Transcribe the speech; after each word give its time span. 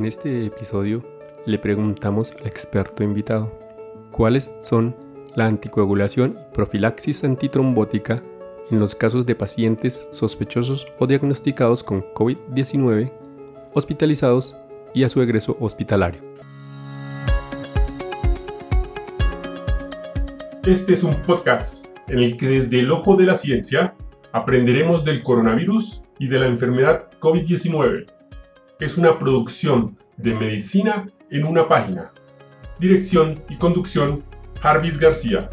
En 0.00 0.06
este 0.06 0.46
episodio 0.46 1.04
le 1.44 1.58
preguntamos 1.58 2.32
al 2.40 2.46
experto 2.46 3.02
invitado 3.02 3.52
cuáles 4.10 4.50
son 4.60 4.96
la 5.34 5.44
anticoagulación 5.44 6.38
y 6.40 6.54
profilaxis 6.54 7.22
antitrombótica 7.22 8.22
en 8.70 8.80
los 8.80 8.94
casos 8.94 9.26
de 9.26 9.34
pacientes 9.34 10.08
sospechosos 10.10 10.86
o 10.98 11.06
diagnosticados 11.06 11.84
con 11.84 12.00
COVID-19, 12.14 13.12
hospitalizados 13.74 14.56
y 14.94 15.04
a 15.04 15.10
su 15.10 15.20
egreso 15.20 15.58
hospitalario. 15.60 16.22
Este 20.64 20.94
es 20.94 21.02
un 21.02 21.20
podcast 21.24 21.84
en 22.08 22.20
el 22.20 22.38
que 22.38 22.46
desde 22.46 22.78
el 22.78 22.90
ojo 22.90 23.16
de 23.16 23.26
la 23.26 23.36
ciencia 23.36 23.94
aprenderemos 24.32 25.04
del 25.04 25.22
coronavirus 25.22 26.02
y 26.18 26.28
de 26.28 26.38
la 26.38 26.46
enfermedad 26.46 27.10
COVID-19. 27.20 28.19
Es 28.80 28.96
una 28.96 29.18
producción 29.18 29.98
de 30.16 30.34
medicina 30.34 31.06
en 31.30 31.44
una 31.44 31.68
página. 31.68 32.12
Dirección 32.78 33.44
y 33.50 33.56
conducción, 33.56 34.24
Jarvis 34.62 34.98
García. 34.98 35.50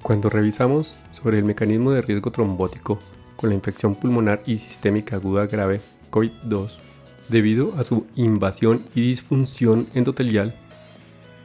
Cuando 0.00 0.30
revisamos 0.30 0.96
sobre 1.10 1.36
el 1.36 1.44
mecanismo 1.44 1.90
de 1.90 2.00
riesgo 2.00 2.32
trombótico 2.32 2.98
con 3.36 3.50
la 3.50 3.54
infección 3.54 3.94
pulmonar 3.94 4.42
y 4.46 4.56
sistémica 4.56 5.16
aguda 5.16 5.46
grave 5.46 5.82
COVID-2, 6.10 6.76
debido 7.28 7.74
a 7.76 7.84
su 7.84 8.06
invasión 8.16 8.82
y 8.94 9.02
disfunción 9.02 9.86
endotelial, 9.94 10.54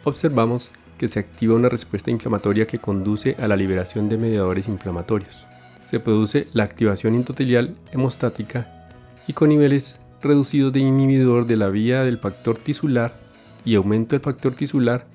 observamos 0.04 0.72
que 0.98 1.08
se 1.08 1.20
activa 1.20 1.56
una 1.56 1.70
respuesta 1.70 2.12
inflamatoria 2.12 2.68
que 2.68 2.80
conduce 2.80 3.36
a 3.40 3.48
la 3.48 3.56
liberación 3.56 4.10
de 4.10 4.18
mediadores 4.18 4.68
inflamatorios. 4.68 5.48
Se 5.84 6.00
produce 6.00 6.48
la 6.54 6.64
activación 6.64 7.16
endotelial 7.16 7.76
hemostática 7.92 8.90
y 9.28 9.34
con 9.34 9.50
niveles 9.50 10.00
reducidos 10.22 10.72
de 10.72 10.80
inhibidor 10.80 11.46
de 11.46 11.58
la 11.58 11.70
vía 11.70 12.04
del 12.04 12.18
factor 12.18 12.58
tisular 12.58 13.14
y 13.66 13.76
aumento 13.76 14.16
del 14.16 14.24
factor 14.24 14.54
tisular, 14.54 15.06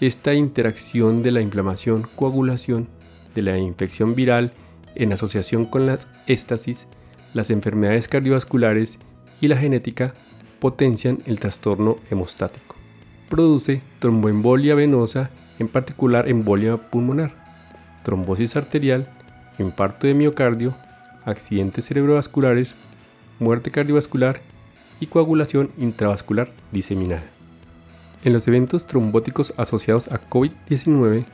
esta 0.00 0.34
interacción 0.34 1.22
de 1.22 1.32
la 1.32 1.40
inflamación, 1.40 2.06
coagulación, 2.14 2.88
de 3.34 3.42
la 3.42 3.58
infección 3.58 4.14
viral 4.14 4.52
en 4.94 5.12
asociación 5.12 5.66
con 5.66 5.86
las 5.86 6.08
éstasis, 6.26 6.86
las 7.34 7.50
enfermedades 7.50 8.08
cardiovasculares 8.08 8.98
y 9.40 9.48
la 9.48 9.56
genética 9.56 10.14
potencian 10.58 11.18
el 11.26 11.40
trastorno 11.40 11.96
hemostático. 12.10 12.76
Produce 13.28 13.82
tromboembolia 13.98 14.74
venosa, 14.74 15.30
en 15.58 15.68
particular 15.68 16.28
embolia 16.28 16.76
pulmonar, 16.76 17.32
trombosis 18.02 18.56
arterial, 18.56 19.08
infarto 19.58 20.06
de 20.06 20.14
miocardio, 20.14 20.74
accidentes 21.24 21.86
cerebrovasculares, 21.86 22.74
muerte 23.38 23.70
cardiovascular 23.70 24.40
y 25.00 25.06
coagulación 25.06 25.70
intravascular 25.78 26.50
diseminada. 26.72 27.24
En 28.24 28.32
los 28.32 28.48
eventos 28.48 28.86
trombóticos 28.86 29.54
asociados 29.56 30.08
a 30.08 30.20
COVID-19, 30.20 31.24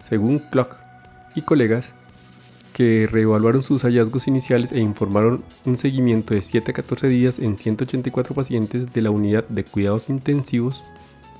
según 0.00 0.38
Clock 0.38 0.76
y 1.34 1.42
colegas, 1.42 1.94
que 2.78 3.08
reevaluaron 3.10 3.64
sus 3.64 3.82
hallazgos 3.82 4.28
iniciales 4.28 4.70
e 4.70 4.78
informaron 4.78 5.42
un 5.64 5.78
seguimiento 5.78 6.32
de 6.32 6.40
7 6.40 6.70
a 6.70 6.74
14 6.74 7.08
días 7.08 7.40
en 7.40 7.58
184 7.58 8.36
pacientes 8.36 8.92
de 8.92 9.02
la 9.02 9.10
unidad 9.10 9.42
de 9.48 9.64
cuidados 9.64 10.08
intensivos, 10.08 10.84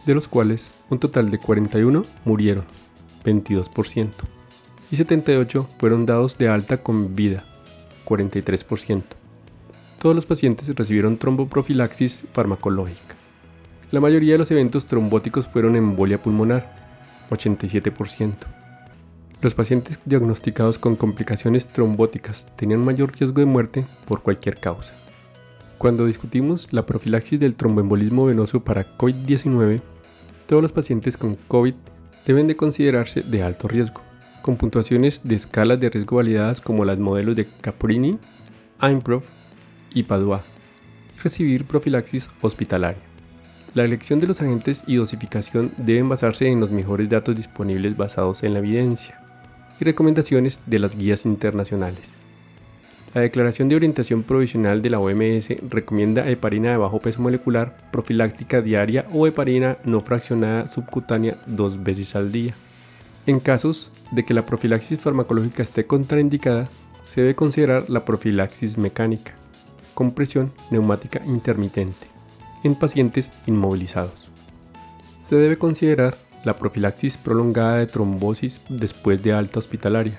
de 0.05 0.16
los 0.16 0.27
cuales 0.27 0.72
un 0.91 0.98
total 0.98 1.31
de 1.31 1.39
41 1.39 2.03
murieron, 2.25 2.64
22%, 3.25 4.09
y 4.91 4.97
78 4.97 5.69
fueron 5.78 6.06
dados 6.06 6.38
de 6.38 6.48
alta 6.48 6.82
con 6.82 7.15
vida, 7.15 7.44
43%. 8.04 9.04
Todos 10.00 10.16
los 10.16 10.27
pacientes 10.27 10.75
recibieron 10.75 11.19
tromboprofilaxis 11.19 12.25
farmacológica. 12.32 13.15
La 13.93 14.00
mayoría 14.00 14.32
de 14.32 14.38
los 14.38 14.50
eventos 14.50 14.87
trombóticos 14.87 15.47
fueron 15.47 15.77
embolia 15.77 16.21
pulmonar, 16.21 16.75
87%. 17.31 18.58
Los 19.41 19.54
pacientes 19.54 20.00
diagnosticados 20.04 20.81
con 20.81 20.97
complicaciones 20.97 21.69
trombóticas 21.69 22.49
tenían 22.56 22.84
mayor 22.84 23.16
riesgo 23.16 23.38
de 23.38 23.47
muerte 23.47 23.87
por 24.04 24.21
cualquier 24.21 24.59
causa. 24.59 24.94
Cuando 25.78 26.06
discutimos 26.06 26.66
la 26.72 26.84
profilaxis 26.84 27.38
del 27.38 27.54
tromboembolismo 27.54 28.27
venoso 28.27 28.65
para 28.65 28.98
COVID-19, 28.98 29.81
todos 30.48 30.60
los 30.60 30.72
pacientes 30.72 31.16
con 31.16 31.37
COVID 31.47 31.75
deben 32.27 32.48
de 32.48 32.56
considerarse 32.56 33.22
de 33.22 33.44
alto 33.44 33.69
riesgo, 33.69 34.03
con 34.43 34.56
puntuaciones 34.56 35.21
de 35.22 35.37
escalas 35.37 35.78
de 35.78 35.91
riesgo 35.91 36.16
validadas 36.16 36.60
como 36.60 36.84
las 36.84 36.98
modelos 36.98 37.37
de 37.37 37.47
Caprini, 37.60 38.19
IMPROV 38.82 39.22
y 39.94 40.03
Padua, 40.03 40.43
y 41.16 41.21
recibir 41.21 41.65
profilaxis 41.65 42.28
hospitalaria. 42.43 43.03
La 43.75 43.84
elección 43.84 44.19
de 44.19 44.27
los 44.27 44.43
agentes 44.43 44.82
y 44.88 44.97
dosificación 44.97 45.71
deben 45.77 46.09
basarse 46.09 46.48
en 46.48 46.59
los 46.59 46.72
mejores 46.72 47.09
datos 47.09 47.37
disponibles 47.37 47.97
basados 47.97 48.43
en 48.43 48.54
la 48.54 48.59
evidencia 48.59 49.28
y 49.81 49.84
recomendaciones 49.84 50.61
de 50.66 50.78
las 50.78 50.97
guías 50.97 51.25
internacionales. 51.25 52.12
La 53.15 53.22
Declaración 53.22 53.69
de 53.69 53.77
Orientación 53.77 54.22
Provisional 54.22 54.83
de 54.83 54.91
la 54.91 55.00
OMS 55.00 55.49
recomienda 55.69 56.28
heparina 56.28 56.71
de 56.71 56.77
bajo 56.77 57.00
peso 57.00 57.22
molecular 57.22 57.91
profiláctica 57.91 58.61
diaria 58.61 59.06
o 59.12 59.27
heparina 59.27 59.78
no 59.84 60.03
fraccionada 60.03 60.69
subcutánea 60.69 61.39
dos 61.47 61.83
veces 61.83 62.15
al 62.16 62.31
día. 62.33 62.55
En 63.27 63.41
casos 63.41 63.91
de 64.11 64.25
que 64.25 64.34
la 64.34 64.44
profilaxis 64.44 65.00
farmacológica 65.00 65.62
esté 65.62 65.87
contraindicada, 65.87 66.69
se 67.03 67.22
debe 67.22 67.34
considerar 67.34 67.89
la 67.89 68.05
profilaxis 68.05 68.77
mecánica, 68.77 69.33
compresión 69.95 70.53
neumática 70.71 71.22
intermitente, 71.27 72.06
en 72.62 72.75
pacientes 72.75 73.33
inmovilizados. 73.47 74.31
Se 75.22 75.37
debe 75.37 75.56
considerar 75.56 76.16
la 76.44 76.56
profilaxis 76.56 77.16
prolongada 77.16 77.76
de 77.76 77.87
trombosis 77.87 78.60
después 78.69 79.22
de 79.22 79.32
alta 79.32 79.59
hospitalaria. 79.59 80.19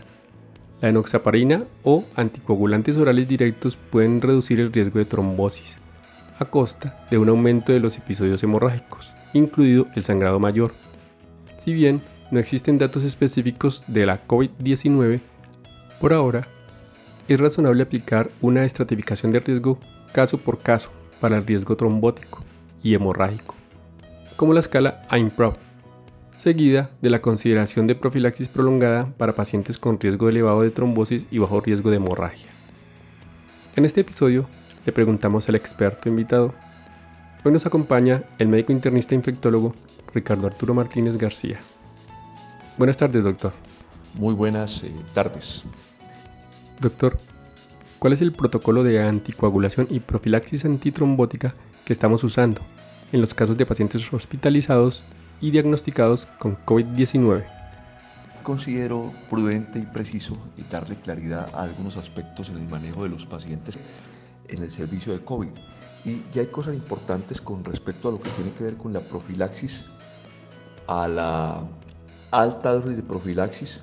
La 0.82 0.90
enoxaparina 0.90 1.66
o 1.84 2.06
anticoagulantes 2.16 2.98
orales 2.98 3.28
directos 3.28 3.76
pueden 3.76 4.22
reducir 4.22 4.60
el 4.60 4.72
riesgo 4.72 5.00
de 5.00 5.06
trombosis 5.06 5.80
a 6.40 6.46
costa 6.46 7.06
de 7.12 7.18
un 7.18 7.28
aumento 7.28 7.74
de 7.74 7.82
los 7.82 7.98
episodios 7.98 8.42
hemorrágicos, 8.44 9.14
incluido 9.34 9.88
el 9.96 10.04
sangrado 10.04 10.40
mayor. 10.40 10.72
Si 11.64 11.74
bien 11.74 12.02
no 12.32 12.40
existen 12.40 12.78
datos 12.78 13.04
específicos 13.04 13.84
de 13.88 14.06
la 14.06 14.26
COVID-19, 14.26 15.20
por 16.00 16.14
ahora 16.14 16.48
es 17.28 17.40
razonable 17.40 17.84
aplicar 17.84 18.30
una 18.42 18.64
estratificación 18.64 19.34
de 19.34 19.42
riesgo 19.42 19.80
caso 20.14 20.38
por 20.38 20.60
caso 20.60 20.90
para 21.20 21.38
el 21.38 21.46
riesgo 21.46 21.76
trombótico 21.76 22.42
y 22.82 22.94
hemorrágico, 22.94 23.56
como 24.38 24.54
la 24.54 24.62
escala 24.62 25.06
IMPROV 25.12 25.69
seguida 26.40 26.90
de 27.02 27.10
la 27.10 27.22
consideración 27.22 27.86
de 27.86 27.96
profilaxis 27.96 28.48
prolongada 28.48 29.14
para 29.18 29.36
pacientes 29.36 29.78
con 29.78 30.00
riesgo 30.00 30.30
elevado 30.30 30.62
de 30.62 30.72
trombosis 30.72 31.28
y 31.30 31.38
bajo 31.38 31.60
riesgo 31.60 31.90
de 31.90 31.98
hemorragia. 31.98 32.50
En 33.76 33.84
este 33.84 34.02
episodio 34.02 34.48
le 34.86 34.94
preguntamos 34.94 35.50
al 35.50 35.56
experto 35.56 36.08
invitado. 36.08 36.54
Hoy 37.44 37.52
nos 37.52 37.66
acompaña 37.66 38.24
el 38.38 38.48
médico 38.48 38.72
internista 38.72 39.16
infectólogo 39.16 39.76
Ricardo 40.14 40.48
Arturo 40.48 40.74
Martínez 40.74 41.18
García. 41.18 41.60
Buenas 42.78 42.96
tardes, 42.96 43.22
doctor. 43.22 43.52
Muy 44.14 44.34
buenas 44.34 44.82
eh, 44.86 44.94
tardes. 45.14 45.64
Doctor, 46.80 47.18
¿cuál 48.00 48.14
es 48.14 48.22
el 48.22 48.32
protocolo 48.32 48.86
de 48.86 49.04
anticoagulación 49.04 49.88
y 49.90 50.00
profilaxis 50.00 50.64
antitrombótica 50.64 51.54
que 51.84 51.92
estamos 51.92 52.24
usando 52.24 52.62
en 53.12 53.20
los 53.20 53.34
casos 53.34 53.58
de 53.58 53.66
pacientes 53.66 54.14
hospitalizados 54.14 55.04
y 55.42 55.52
diagnosticados 55.52 56.28
con 56.38 56.58
COVID-19. 56.66 57.46
Considero 58.44 59.12
prudente 59.30 59.80
y 59.80 59.86
preciso 59.86 60.38
darle 60.72 60.96
claridad 60.96 61.50
a 61.54 61.64
algunos 61.64 61.98
aspectos 61.98 62.50
en 62.50 62.58
el 62.58 62.70
manejo 62.70 63.04
de 63.04 63.10
los 63.10 63.26
pacientes 63.26 63.78
en 64.48 64.64
el 64.64 64.72
servicio 64.72 65.14
de 65.14 65.20
COVID. 65.20 65.50
Y 66.06 66.24
ya 66.32 66.42
hay 66.42 66.48
cosas 66.48 66.76
importantes 66.76 67.42
con 67.42 67.64
respecto 67.64 68.10
a 68.10 68.12
lo 68.12 68.22
que 68.22 68.30
tiene 68.32 68.52
que 68.54 68.64
ver 68.64 68.78
con 68.78 68.94
la 68.94 69.02
profilaxis, 69.02 69.86
a 70.88 71.08
la 71.08 71.62
alta 72.32 72.74
dosis 72.74 72.96
de 72.96 73.04
profilaxis 73.04 73.82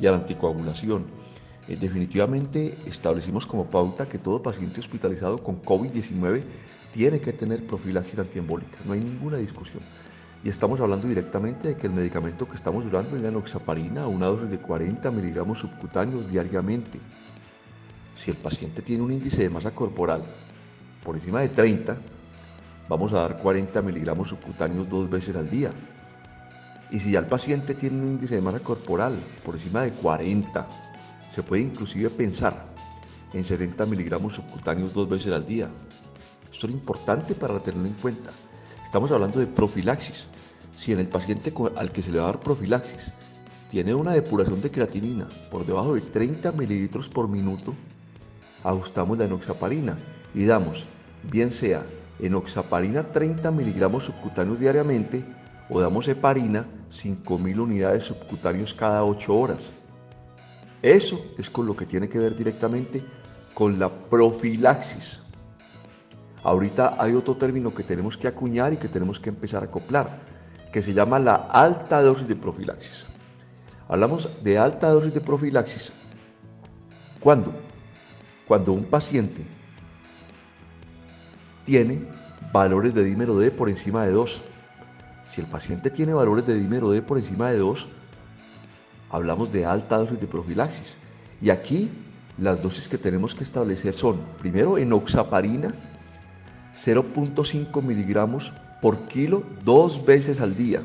y 0.00 0.06
a 0.06 0.12
la 0.12 0.18
anticoagulación. 0.18 1.04
Eh, 1.68 1.76
definitivamente 1.76 2.76
establecimos 2.86 3.46
como 3.46 3.66
pauta 3.66 4.08
que 4.08 4.18
todo 4.18 4.42
paciente 4.42 4.80
hospitalizado 4.80 5.42
con 5.42 5.60
COVID-19 5.62 6.44
tiene 6.94 7.20
que 7.20 7.32
tener 7.32 7.66
profilaxis 7.66 8.18
antiembólica, 8.18 8.78
no 8.86 8.94
hay 8.94 9.00
ninguna 9.00 9.36
discusión. 9.36 9.82
Y 10.46 10.48
estamos 10.48 10.78
hablando 10.78 11.08
directamente 11.08 11.66
de 11.66 11.76
que 11.76 11.88
el 11.88 11.92
medicamento 11.92 12.48
que 12.48 12.54
estamos 12.54 12.86
usando 12.86 13.16
es 13.16 13.20
la 13.20 13.30
enoxaparina, 13.30 14.06
una 14.06 14.26
dosis 14.26 14.48
de 14.48 14.58
40 14.58 15.10
miligramos 15.10 15.58
subcutáneos 15.58 16.30
diariamente. 16.30 17.00
Si 18.16 18.30
el 18.30 18.36
paciente 18.36 18.80
tiene 18.80 19.02
un 19.02 19.10
índice 19.10 19.42
de 19.42 19.50
masa 19.50 19.72
corporal 19.72 20.22
por 21.02 21.16
encima 21.16 21.40
de 21.40 21.48
30, 21.48 21.96
vamos 22.88 23.12
a 23.12 23.22
dar 23.22 23.38
40 23.38 23.82
miligramos 23.82 24.28
subcutáneos 24.28 24.88
dos 24.88 25.10
veces 25.10 25.34
al 25.34 25.50
día. 25.50 25.72
Y 26.92 27.00
si 27.00 27.10
ya 27.10 27.18
el 27.18 27.26
paciente 27.26 27.74
tiene 27.74 28.00
un 28.00 28.10
índice 28.10 28.36
de 28.36 28.40
masa 28.40 28.60
corporal 28.60 29.18
por 29.44 29.56
encima 29.56 29.82
de 29.82 29.94
40, 29.94 30.64
se 31.34 31.42
puede 31.42 31.62
inclusive 31.62 32.08
pensar 32.10 32.66
en 33.32 33.44
70 33.44 33.84
miligramos 33.86 34.36
subcutáneos 34.36 34.94
dos 34.94 35.08
veces 35.08 35.32
al 35.32 35.44
día. 35.44 35.68
Esto 36.52 36.68
es 36.68 36.72
importante 36.72 37.34
para 37.34 37.58
tenerlo 37.58 37.88
en 37.88 37.94
cuenta. 37.94 38.30
Estamos 38.84 39.10
hablando 39.10 39.40
de 39.40 39.48
profilaxis. 39.48 40.28
Si 40.76 40.92
en 40.92 41.00
el 41.00 41.08
paciente 41.08 41.52
al 41.76 41.90
que 41.90 42.02
se 42.02 42.12
le 42.12 42.18
va 42.18 42.24
a 42.24 42.32
dar 42.32 42.40
profilaxis 42.40 43.12
tiene 43.70 43.94
una 43.94 44.12
depuración 44.12 44.60
de 44.60 44.70
creatinina 44.70 45.26
por 45.50 45.66
debajo 45.66 45.94
de 45.94 46.02
30 46.02 46.52
mililitros 46.52 47.08
por 47.08 47.28
minuto, 47.28 47.74
ajustamos 48.62 49.18
la 49.18 49.24
enoxaparina 49.24 49.96
y 50.34 50.44
damos, 50.44 50.86
bien 51.24 51.50
sea 51.50 51.84
enoxaparina 52.20 53.10
30 53.10 53.50
miligramos 53.50 54.04
subcutáneos 54.04 54.60
diariamente 54.60 55.24
o 55.68 55.80
damos 55.80 56.06
heparina 56.08 56.66
5.000 56.92 57.58
unidades 57.58 58.04
subcutáneos 58.04 58.72
cada 58.72 59.04
8 59.04 59.34
horas. 59.34 59.72
Eso 60.82 61.20
es 61.38 61.50
con 61.50 61.66
lo 61.66 61.74
que 61.74 61.86
tiene 61.86 62.08
que 62.08 62.18
ver 62.18 62.36
directamente 62.36 63.02
con 63.54 63.78
la 63.78 63.90
profilaxis. 63.90 65.22
Ahorita 66.42 66.94
hay 66.98 67.14
otro 67.14 67.36
término 67.36 67.74
que 67.74 67.82
tenemos 67.82 68.16
que 68.16 68.28
acuñar 68.28 68.72
y 68.72 68.76
que 68.76 68.88
tenemos 68.88 69.18
que 69.18 69.30
empezar 69.30 69.62
a 69.62 69.66
acoplar, 69.66 70.35
que 70.72 70.82
se 70.82 70.92
llama 70.94 71.18
la 71.18 71.34
alta 71.34 72.02
dosis 72.02 72.28
de 72.28 72.36
profilaxis. 72.36 73.06
Hablamos 73.88 74.28
de 74.42 74.58
alta 74.58 74.90
dosis 74.90 75.14
de 75.14 75.20
profilaxis. 75.20 75.92
¿Cuándo? 77.20 77.52
Cuando 78.46 78.72
un 78.72 78.84
paciente 78.84 79.44
tiene 81.64 82.06
valores 82.52 82.94
de 82.94 83.04
dímero 83.04 83.38
D 83.38 83.50
por 83.50 83.68
encima 83.68 84.04
de 84.04 84.12
2. 84.12 84.42
Si 85.32 85.40
el 85.40 85.46
paciente 85.46 85.90
tiene 85.90 86.14
valores 86.14 86.46
de 86.46 86.54
dímero 86.54 86.90
D 86.90 87.02
por 87.02 87.18
encima 87.18 87.50
de 87.50 87.58
2, 87.58 87.88
hablamos 89.10 89.52
de 89.52 89.66
alta 89.66 89.98
dosis 89.98 90.20
de 90.20 90.26
profilaxis. 90.26 90.96
Y 91.42 91.50
aquí 91.50 91.90
las 92.38 92.62
dosis 92.62 92.88
que 92.88 92.98
tenemos 92.98 93.34
que 93.34 93.44
establecer 93.44 93.94
son, 93.94 94.20
primero, 94.38 94.78
enoxaparina, 94.78 95.74
0.5 96.84 97.82
miligramos 97.82 98.52
por 98.80 99.06
kilo 99.08 99.42
dos 99.64 100.04
veces 100.04 100.40
al 100.40 100.56
día. 100.56 100.82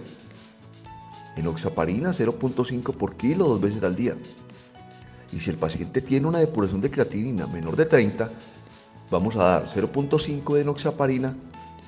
Enoxaparina 1.36 2.12
0.5 2.12 2.94
por 2.96 3.16
kilo 3.16 3.48
dos 3.48 3.62
veces 3.62 3.84
al 3.84 3.96
día. 3.96 4.16
Y 5.32 5.40
si 5.40 5.50
el 5.50 5.58
paciente 5.58 6.02
tiene 6.02 6.28
una 6.28 6.40
depuración 6.40 6.82
de 6.82 6.92
creatinina 6.92 7.48
menor 7.48 7.76
de 7.76 7.86
30, 7.86 8.30
vamos 9.10 9.36
a 9.36 9.44
dar 9.44 9.68
0.5 9.68 10.56
de 10.56 10.62
enoxaparina 10.62 11.36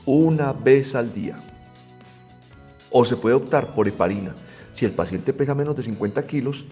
una 0.06 0.54
vez 0.54 0.96
al 0.96 1.14
día. 1.14 1.36
O 2.92 3.04
se 3.06 3.18
puede 3.18 3.36
optar 3.36 3.74
por 3.74 3.88
heparina. 3.88 4.34
Si 4.76 4.86
el 4.86 4.92
paciente 4.92 5.34
pesa 5.34 5.56
menos 5.56 5.76
de 5.76 5.84
50 5.84 6.26
kilos, 6.26 6.66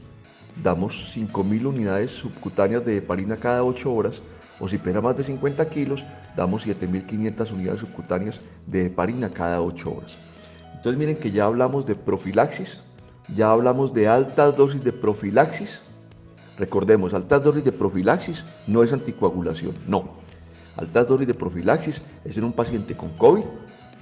damos 0.64 1.16
5.000 1.16 1.66
unidades 1.66 2.12
subcutáneas 2.12 2.86
de 2.86 2.98
heparina 2.98 3.38
cada 3.38 3.64
8 3.64 3.94
horas. 3.94 4.22
O 4.62 4.70
si 4.70 4.78
pesa 4.78 5.02
más 5.02 5.18
de 5.18 5.24
50 5.24 5.68
kilos, 5.70 6.06
damos 6.38 6.68
7.500 6.68 7.52
unidades 7.52 7.82
subcutáneas 7.82 8.40
de 8.68 8.86
heparina 8.86 9.28
cada 9.28 9.60
8 9.60 9.92
horas. 9.92 10.20
Entonces 10.76 11.00
miren 11.00 11.18
que 11.18 11.32
ya 11.32 11.46
hablamos 11.46 11.88
de 11.88 11.96
profilaxis, 11.96 12.82
ya 13.36 13.52
hablamos 13.52 13.92
de 13.92 14.08
altas 14.08 14.56
dosis 14.56 14.84
de 14.84 14.94
profilaxis. 14.94 15.82
Recordemos, 16.60 17.16
altas 17.16 17.44
dosis 17.44 17.64
de 17.64 17.72
profilaxis 17.72 18.46
no 18.68 18.84
es 18.84 18.94
anticoagulación, 18.94 19.76
no. 19.88 20.22
Altas 20.78 21.08
dosis 21.08 21.26
de 21.26 21.34
profilaxis 21.34 22.04
es 22.24 22.38
en 22.38 22.44
un 22.44 22.54
paciente 22.54 22.96
con 22.96 23.10
COVID, 23.18 23.44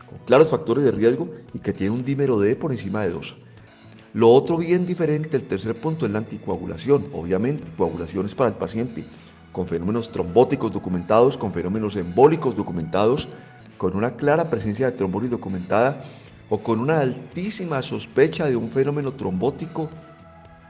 con 0.09 0.19
claros 0.25 0.51
factores 0.51 0.83
de 0.83 0.91
riesgo 0.91 1.29
y 1.53 1.59
que 1.59 1.71
tiene 1.71 1.95
un 1.95 2.03
dímero 2.03 2.37
D 2.37 2.57
por 2.57 2.73
encima 2.73 3.03
de 3.03 3.11
2. 3.11 3.37
Lo 4.13 4.29
otro 4.29 4.57
bien 4.57 4.85
diferente, 4.85 5.37
el 5.37 5.43
tercer 5.43 5.79
punto 5.79 6.05
es 6.05 6.11
la 6.11 6.17
anticoagulación. 6.17 7.05
Obviamente, 7.13 7.63
coagulación 7.77 8.25
es 8.25 8.35
para 8.35 8.49
el 8.49 8.55
paciente 8.55 9.05
con 9.51 9.67
fenómenos 9.67 10.11
trombóticos 10.11 10.71
documentados, 10.71 11.37
con 11.37 11.51
fenómenos 11.51 11.95
embólicos 11.95 12.55
documentados, 12.55 13.27
con 13.77 13.95
una 13.95 14.15
clara 14.15 14.49
presencia 14.49 14.91
de 14.91 14.97
trombosis 14.97 15.31
documentada 15.31 16.03
o 16.49 16.59
con 16.59 16.79
una 16.79 16.99
altísima 16.99 17.81
sospecha 17.81 18.47
de 18.47 18.55
un 18.55 18.69
fenómeno 18.69 19.13
trombótico 19.13 19.89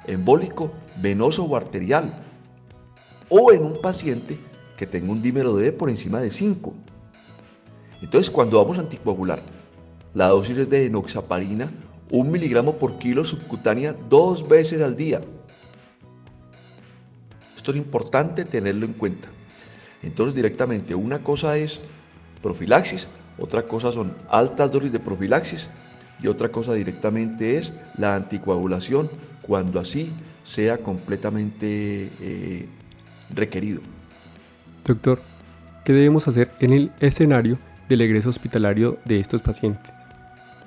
embólico, 0.05 0.71
venoso 1.01 1.43
o 1.43 1.55
arterial, 1.55 2.13
o 3.29 3.51
en 3.51 3.63
un 3.63 3.81
paciente 3.81 4.39
que 4.77 4.87
tenga 4.87 5.11
un 5.11 5.21
dímero 5.21 5.55
D 5.55 5.71
por 5.71 5.89
encima 5.89 6.19
de 6.19 6.31
5. 6.31 6.73
Entonces, 8.01 8.31
cuando 8.31 8.57
vamos 8.61 8.77
a 8.77 8.81
anticoagular, 8.81 9.41
la 10.13 10.29
dosis 10.29 10.57
es 10.57 10.69
de 10.69 10.85
enoxaparina, 10.85 11.69
un 12.11 12.31
miligramo 12.31 12.75
por 12.77 12.97
kilo 12.97 13.25
subcutánea 13.25 13.95
dos 14.09 14.47
veces 14.47 14.81
al 14.81 14.95
día. 14.95 15.21
Esto 17.69 17.77
es 17.77 17.85
importante 17.85 18.45
tenerlo 18.45 18.85
en 18.85 18.93
cuenta. 18.93 19.27
Entonces, 20.01 20.33
directamente, 20.33 20.95
una 20.95 21.19
cosa 21.19 21.55
es 21.55 21.79
profilaxis 22.41 23.07
otra 23.39 23.63
cosa 23.63 23.91
son 23.91 24.13
altas 24.29 24.71
dosis 24.71 24.91
de 24.91 24.99
profilaxis 24.99 25.69
y 26.21 26.27
otra 26.27 26.49
cosa 26.49 26.73
directamente 26.73 27.57
es 27.57 27.71
la 27.97 28.15
anticoagulación 28.15 29.09
cuando 29.41 29.79
así 29.79 30.11
sea 30.43 30.79
completamente 30.79 32.09
eh, 32.19 32.67
requerido. 33.33 33.81
Doctor, 34.83 35.21
¿qué 35.85 35.93
debemos 35.93 36.27
hacer 36.27 36.51
en 36.59 36.73
el 36.73 36.91
escenario 36.99 37.57
del 37.87 38.01
egreso 38.01 38.29
hospitalario 38.29 38.97
de 39.05 39.19
estos 39.19 39.41
pacientes? 39.41 39.91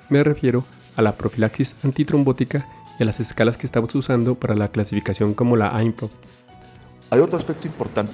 Me 0.09 0.23
refiero 0.23 0.65
a 0.95 1.01
la 1.01 1.15
profilaxis 1.15 1.75
antitrombótica 1.83 2.67
y 2.99 3.03
a 3.03 3.05
las 3.05 3.19
escalas 3.19 3.57
que 3.57 3.67
estamos 3.67 3.93
usando 3.93 4.35
para 4.35 4.55
la 4.55 4.69
clasificación 4.69 5.33
como 5.33 5.55
la 5.55 5.75
AIMPRO. 5.75 6.09
Hay 7.13 7.19
otro 7.19 7.37
aspecto 7.37 7.67
importante 7.67 8.13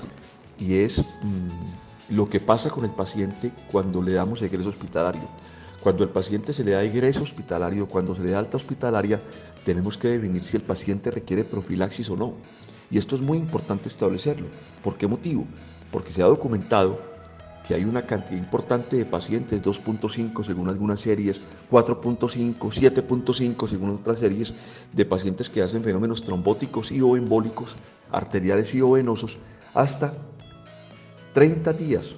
y 0.59 0.75
es 0.75 0.99
mm, 0.99 2.15
lo 2.17 2.27
que 2.27 2.41
pasa 2.41 2.69
con 2.69 2.83
el 2.83 2.91
paciente 2.91 3.53
cuando 3.71 4.01
le 4.01 4.11
damos 4.11 4.41
egreso 4.41 4.67
hospitalario. 4.67 5.21
Cuando 5.81 6.03
el 6.03 6.09
paciente 6.09 6.51
se 6.51 6.65
le 6.65 6.71
da 6.71 6.83
egreso 6.83 7.23
hospitalario, 7.23 7.87
cuando 7.87 8.13
se 8.13 8.23
le 8.23 8.31
da 8.31 8.39
alta 8.39 8.57
hospitalaria, 8.57 9.21
tenemos 9.63 9.97
que 9.97 10.09
definir 10.09 10.43
si 10.43 10.57
el 10.57 10.63
paciente 10.63 11.11
requiere 11.11 11.45
profilaxis 11.45 12.09
o 12.09 12.17
no. 12.17 12.33
Y 12.91 12.97
esto 12.97 13.15
es 13.15 13.21
muy 13.21 13.37
importante 13.37 13.87
establecerlo. 13.87 14.47
¿Por 14.83 14.97
qué 14.97 15.07
motivo? 15.07 15.45
Porque 15.93 16.11
se 16.11 16.21
ha 16.21 16.25
documentado 16.25 16.99
que 17.65 17.75
hay 17.75 17.85
una 17.85 18.05
cantidad 18.05 18.37
importante 18.37 18.97
de 18.97 19.05
pacientes, 19.05 19.61
2.5 19.61 20.43
según 20.43 20.67
algunas 20.67 20.99
series, 20.99 21.41
4.5, 21.71 22.57
7.5 22.57 23.65
según 23.69 23.91
otras 23.91 24.19
series, 24.19 24.53
de 24.91 25.05
pacientes 25.05 25.49
que 25.49 25.61
hacen 25.61 25.85
fenómenos 25.85 26.21
trombóticos 26.25 26.91
y 26.91 26.99
o 26.99 27.15
embólicos, 27.15 27.77
arteriales 28.11 28.73
y 28.75 28.81
o 28.81 28.91
venosos, 28.91 29.37
hasta 29.73 30.13
30 31.33 31.73
días 31.73 32.15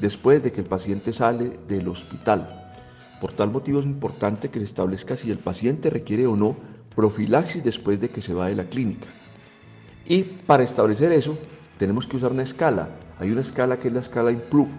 después 0.00 0.42
de 0.42 0.52
que 0.52 0.60
el 0.60 0.66
paciente 0.66 1.12
sale 1.12 1.58
del 1.68 1.88
hospital. 1.88 2.58
Por 3.20 3.32
tal 3.32 3.50
motivo 3.50 3.80
es 3.80 3.86
importante 3.86 4.50
que 4.50 4.58
se 4.58 4.64
establezca 4.64 5.16
si 5.16 5.30
el 5.30 5.38
paciente 5.38 5.90
requiere 5.90 6.26
o 6.26 6.36
no 6.36 6.56
profilaxis 6.94 7.62
después 7.62 8.00
de 8.00 8.10
que 8.10 8.20
se 8.20 8.34
va 8.34 8.48
de 8.48 8.56
la 8.56 8.64
clínica. 8.64 9.06
Y 10.04 10.22
para 10.22 10.64
establecer 10.64 11.12
eso 11.12 11.38
tenemos 11.78 12.06
que 12.06 12.16
usar 12.16 12.32
una 12.32 12.42
escala. 12.42 12.88
Hay 13.18 13.30
una 13.30 13.40
escala 13.40 13.78
que 13.78 13.88
es 13.88 13.94
la 13.94 14.00
escala 14.00 14.32
IMPROVE. 14.32 14.72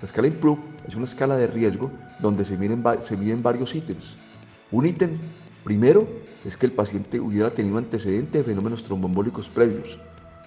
La 0.00 0.06
escala 0.06 0.28
IMPROVE 0.28 0.60
es 0.88 0.96
una 0.96 1.04
escala 1.04 1.36
de 1.36 1.46
riesgo 1.46 1.92
donde 2.20 2.44
se 2.44 2.56
miden, 2.56 2.82
se 3.04 3.16
miden 3.16 3.42
varios 3.42 3.74
ítems. 3.74 4.16
Un 4.72 4.86
ítem 4.86 5.18
primero 5.62 6.08
es 6.44 6.56
que 6.56 6.66
el 6.66 6.72
paciente 6.72 7.20
hubiera 7.20 7.50
tenido 7.50 7.78
antecedente 7.78 8.38
de 8.38 8.44
fenómenos 8.44 8.84
tromboembólicos 8.84 9.48
previos. 9.48 9.98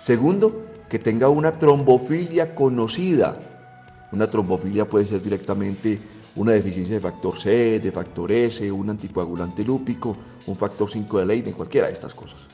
Segundo, 0.03 0.65
que 0.89 0.99
tenga 0.99 1.29
una 1.29 1.57
trombofilia 1.57 2.55
conocida. 2.55 3.37
Una 4.11 4.29
trombofilia 4.29 4.89
puede 4.89 5.05
ser 5.05 5.21
directamente 5.21 5.99
una 6.35 6.53
deficiencia 6.53 6.95
de 6.95 7.01
factor 7.01 7.39
C, 7.39 7.79
de 7.79 7.91
factor 7.91 8.31
S, 8.31 8.71
un 8.71 8.89
anticoagulante 8.89 9.63
lúpico, 9.63 10.15
un 10.47 10.55
factor 10.55 10.89
5 10.89 11.19
de 11.19 11.25
Leiden, 11.25 11.53
cualquiera 11.53 11.87
de 11.87 11.93
estas 11.93 12.13
cosas. 12.13 12.47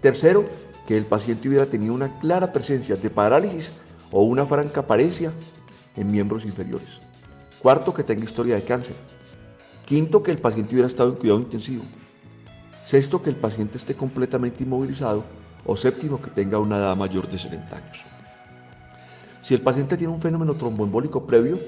Tercero, 0.00 0.44
que 0.86 0.96
el 0.96 1.06
paciente 1.06 1.48
hubiera 1.48 1.66
tenido 1.66 1.94
una 1.94 2.18
clara 2.20 2.52
presencia 2.52 2.96
de 2.96 3.10
parálisis 3.10 3.72
o 4.10 4.22
una 4.22 4.46
franca 4.46 4.86
paresia 4.86 5.32
en 5.96 6.10
miembros 6.10 6.44
inferiores. 6.44 7.00
Cuarto, 7.60 7.92
que 7.92 8.04
tenga 8.04 8.24
historia 8.24 8.54
de 8.54 8.62
cáncer. 8.62 8.94
Quinto, 9.84 10.22
que 10.22 10.30
el 10.30 10.38
paciente 10.38 10.74
hubiera 10.74 10.88
estado 10.88 11.10
en 11.10 11.16
cuidado 11.16 11.40
intensivo. 11.40 11.84
Sexto, 12.86 13.20
que 13.20 13.30
el 13.30 13.34
paciente 13.34 13.78
esté 13.78 13.96
completamente 13.96 14.62
inmovilizado 14.62 15.24
o 15.64 15.76
séptimo 15.76 16.22
que 16.22 16.30
tenga 16.30 16.60
una 16.60 16.76
edad 16.76 16.94
mayor 16.94 17.26
de 17.26 17.36
70 17.36 17.76
años. 17.76 17.98
Si 19.42 19.54
el 19.54 19.60
paciente 19.60 19.96
tiene 19.96 20.12
un 20.12 20.20
fenómeno 20.20 20.54
tromboembólico 20.54 21.26
previo, 21.26 21.58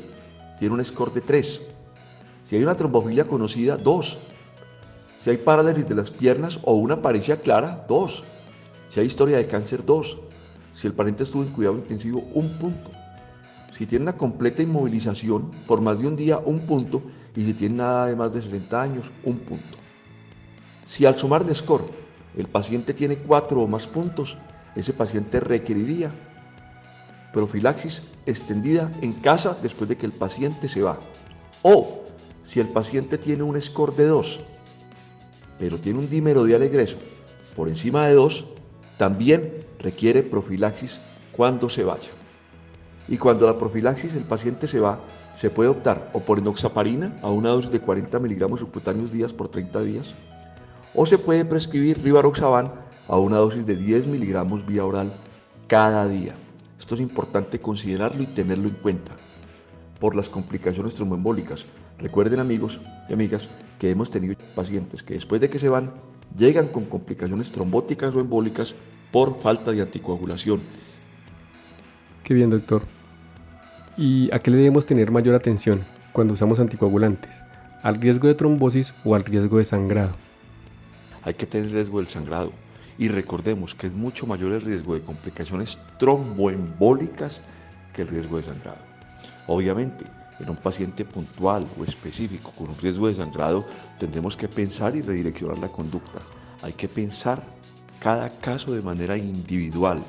tiene 0.61 0.77
un 0.77 0.85
score 0.85 1.13
de 1.13 1.21
3. 1.23 1.61
Si 2.45 2.55
hay 2.55 2.63
una 2.63 2.77
trombofilia 2.77 3.27
conocida, 3.27 3.77
2. 3.77 4.17
Si 5.21 5.31
hay 5.31 5.39
parálisis 5.39 5.89
de 5.89 5.97
las 5.97 6.13
piernas 6.13 6.61
o 6.63 6.75
una 6.75 7.03
parecia 7.03 7.41
clara, 7.41 7.85
2. 7.89 8.23
Si 8.91 9.01
hay 9.01 9.07
historia 9.07 9.39
de 9.39 9.49
cáncer, 9.49 9.85
2. 9.85 10.19
Si 10.73 10.87
el 10.87 10.93
paciente 10.93 11.25
estuvo 11.25 11.43
en 11.43 11.49
cuidado 11.49 11.79
intensivo, 11.79 12.23
1 12.33 12.59
punto. 12.61 12.93
Si 13.73 13.87
tiene 13.87 14.05
una 14.05 14.17
completa 14.17 14.63
inmovilización 14.63 15.51
por 15.67 15.81
más 15.81 15.99
de 15.99 16.07
un 16.07 16.15
día, 16.15 16.39
un 16.39 16.61
punto, 16.61 17.03
y 17.35 17.45
si 17.45 17.55
tiene 17.55 17.79
nada 17.79 18.07
de 18.07 18.15
más 18.15 18.33
de 18.33 18.41
60 18.41 18.81
años, 18.81 19.11
un 19.25 19.41
punto. 19.41 19.79
Si 20.89 21.05
al 21.05 21.19
sumar 21.19 21.45
de 21.45 21.55
score 21.55 21.85
el 22.37 22.49
paciente 22.49 22.95
tiene 22.95 23.19
cuatro 23.19 23.63
o 23.63 23.69
más 23.69 23.87
puntos, 23.87 24.39
ese 24.75 24.95
paciente 24.95 25.39
requeriría 25.39 26.11
profilaxis 27.33 28.05
extendida 28.25 28.91
en 29.03 29.13
casa 29.13 29.57
después 29.63 29.89
de 29.89 29.99
que 29.99 30.07
el 30.07 30.13
paciente 30.13 30.67
se 30.69 30.83
va. 30.83 30.99
O 31.63 32.05
si 32.43 32.59
el 32.59 32.69
paciente 32.69 33.19
tiene 33.19 33.43
un 33.43 33.61
score 33.61 33.95
de 33.97 34.07
2, 34.07 34.41
pero 35.59 35.79
tiene 35.79 35.99
un 35.99 36.09
dímero 36.09 36.45
de 36.45 36.55
alegreso 36.55 36.97
por 37.55 37.69
encima 37.69 38.07
de 38.07 38.15
2, 38.15 38.47
también 38.97 39.67
requiere 39.79 40.23
profilaxis 40.23 41.01
cuando 41.33 41.69
se 41.69 41.85
vaya. 41.85 42.11
Y 43.09 43.19
cuando 43.19 43.47
la 43.47 43.59
profilaxis 43.59 44.15
el 44.15 44.25
paciente 44.25 44.67
se 44.67 44.81
va, 44.81 45.01
se 45.35 45.51
puede 45.51 45.69
optar 45.69 46.11
o 46.15 46.21
por 46.21 46.39
enoxaparina 46.39 47.17
a 47.23 47.31
una 47.31 47.51
dosis 47.51 47.71
de 47.71 47.81
40 47.81 48.19
miligramos 48.21 48.61
subcutáneos 48.61 49.13
días 49.13 49.33
por 49.33 49.49
30 49.49 49.83
días, 49.83 50.15
o 50.95 51.07
se 51.07 51.19
puede 51.19 51.45
prescribir 51.45 52.03
rivaroxaban 52.03 52.73
a 53.09 53.19
una 53.19 53.39
dosis 53.39 53.67
de 53.67 53.77
10 53.77 54.07
miligramos 54.07 54.67
vía 54.67 54.85
oral 54.85 55.13
cada 55.67 56.07
día. 56.07 56.35
Esto 56.79 56.95
es 56.95 57.01
importante 57.01 57.59
considerarlo 57.59 58.23
y 58.23 58.27
tenerlo 58.27 58.69
en 58.69 58.75
cuenta 58.75 59.13
por 59.99 60.15
las 60.15 60.29
complicaciones 60.29 60.95
tromboembólicas. 60.95 61.67
Recuerden 61.99 62.41
amigos 62.41 62.81
y 63.09 63.13
amigas 63.13 63.51
que 63.79 63.91
hemos 63.91 64.11
tenido 64.11 64.35
pacientes 64.55 65.03
que 65.03 65.15
después 65.15 65.41
de 65.41 65.51
que 65.51 65.59
se 65.59 65.69
van 65.69 65.93
llegan 66.37 66.69
con 66.69 66.85
complicaciones 66.85 67.51
trombóticas 67.51 68.15
o 68.15 68.21
embólicas 68.21 68.75
por 69.11 69.39
falta 69.39 69.73
de 69.73 69.83
anticoagulación. 69.83 70.61
Qué 72.23 72.35
bien 72.35 72.51
doctor. 72.51 72.83
¿Y 73.97 74.33
a 74.33 74.39
qué 74.39 74.51
le 74.51 74.59
debemos 74.59 74.87
tener 74.87 75.11
mayor 75.11 75.35
atención 75.35 75.85
cuando 76.13 76.35
usamos 76.35 76.61
anticoagulantes? 76.61 77.45
¿Al 77.83 78.01
riesgo 78.01 78.29
de 78.29 78.35
trombosis 78.35 78.95
o 79.05 79.15
al 79.15 79.25
riesgo 79.25 79.59
de 79.59 79.65
sangrado? 79.65 80.28
Hay 81.29 81.35
que 81.35 81.45
tener 81.45 81.71
riesgo 81.71 81.99
del 81.99 82.09
sangrado 82.09 82.53
y 82.97 83.09
recordemos 83.09 83.75
que 83.75 83.87
es 83.87 83.93
mucho 83.93 84.27
mayor 84.27 84.53
el 84.53 84.63
riesgo 84.63 84.95
de 84.95 85.03
complicaciones 85.03 85.79
tromboembólicas 85.99 87.43
que 87.93 88.01
el 88.01 88.09
riesgo 88.09 88.39
de 88.39 88.45
sangrado. 88.45 88.79
Obviamente, 89.47 90.07
en 90.41 90.49
un 90.49 90.57
paciente 90.57 91.05
puntual 91.05 91.67
o 91.79 91.85
específico 91.85 92.51
con 92.53 92.71
un 92.71 92.79
riesgo 92.79 93.09
de 93.09 93.15
sangrado, 93.15 93.67
tendremos 93.99 94.39
que 94.39 94.49
pensar 94.49 94.97
y 94.97 95.03
redireccionar 95.03 95.59
la 95.59 95.69
conducta. 95.69 96.21
Hay 96.63 96.73
que 96.73 96.89
pensar 96.89 97.43
cada 98.01 98.31
caso 98.41 98.73
de 98.73 98.81
manera 98.81 99.19
individual. 99.19 100.03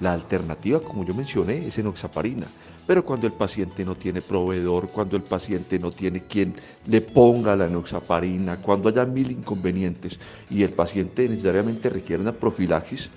La 0.00 0.14
alternativa, 0.14 0.80
como 0.80 1.04
yo 1.04 1.12
mencioné, 1.12 1.66
es 1.66 1.76
enoxaparina. 1.76 2.46
Pero 2.86 3.04
cuando 3.04 3.26
el 3.26 3.32
paciente 3.32 3.84
no 3.84 3.96
tiene 3.96 4.22
proveedor, 4.22 4.88
cuando 4.88 5.16
el 5.16 5.22
paciente 5.22 5.78
no 5.78 5.90
tiene 5.90 6.22
quien 6.22 6.54
le 6.86 7.00
ponga 7.00 7.56
la 7.56 7.66
enoxaparina, 7.66 8.58
cuando 8.58 8.88
haya 8.88 9.04
mil 9.04 9.30
inconvenientes 9.32 10.20
y 10.50 10.62
el 10.62 10.70
paciente 10.70 11.28
necesariamente 11.28 11.90
requiere 11.90 12.22
una 12.22 12.32
profilaxis, 12.32 13.10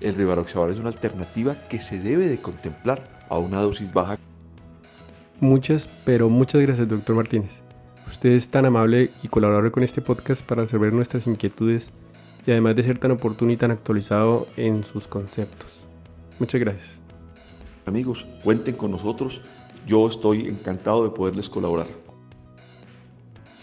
el 0.00 0.14
rivaroxaban 0.14 0.70
es 0.70 0.78
una 0.78 0.88
alternativa 0.88 1.54
que 1.68 1.78
se 1.78 2.00
debe 2.00 2.28
de 2.28 2.38
contemplar 2.38 3.20
a 3.28 3.38
una 3.38 3.60
dosis 3.60 3.92
baja. 3.92 4.18
Muchas, 5.40 5.90
pero 6.04 6.30
muchas 6.30 6.62
gracias, 6.62 6.88
doctor 6.88 7.16
Martínez. 7.16 7.62
Usted 8.08 8.30
es 8.30 8.48
tan 8.48 8.66
amable 8.66 9.10
y 9.22 9.28
colaborador 9.28 9.70
con 9.70 9.82
este 9.82 10.00
podcast 10.00 10.44
para 10.44 10.62
resolver 10.62 10.92
nuestras 10.92 11.26
inquietudes 11.26 11.92
y 12.46 12.50
además 12.50 12.74
de 12.76 12.82
ser 12.82 12.98
tan 12.98 13.12
oportuno 13.12 13.52
y 13.52 13.56
tan 13.56 13.70
actualizado 13.70 14.48
en 14.56 14.82
sus 14.84 15.06
conceptos. 15.06 15.86
Muchas 16.38 16.60
gracias. 16.60 16.99
Amigos, 17.86 18.26
cuenten 18.44 18.74
con 18.74 18.90
nosotros. 18.90 19.42
Yo 19.86 20.06
estoy 20.08 20.46
encantado 20.46 21.04
de 21.04 21.10
poderles 21.10 21.48
colaborar. 21.48 21.86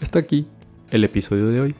Hasta 0.00 0.18
aquí 0.18 0.46
el 0.90 1.04
episodio 1.04 1.46
de 1.48 1.60
hoy. 1.60 1.74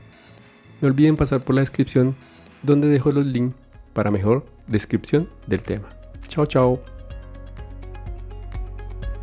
No 0.81 0.89
olviden 0.89 1.17
pasar 1.17 1.43
por 1.43 1.55
la 1.55 1.61
descripción 1.61 2.15
donde 2.63 2.89
dejo 2.89 3.13
los 3.13 3.27
links 3.27 3.57
para 3.93 4.11
mejor 4.11 4.47
descripción 4.67 5.29
del 5.47 5.63
tema. 5.63 5.89
Chao, 6.29 6.47
chao. 6.47 6.81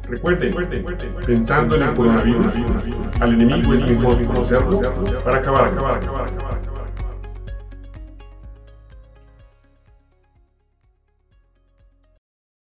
Recuerden, 0.08 0.54
pensando 1.26 1.76
en 1.76 1.84
el 1.84 1.94
coronavirus, 1.96 2.54
al 3.20 3.34
enemigo 3.34 3.74
es 3.74 3.88
mejor 3.88 4.24
conocerlo 4.26 4.80
para 5.24 5.38
acabar, 5.38 5.74
acabar, 5.74 5.98
acabar, 5.98 6.28
acabar. 6.28 6.55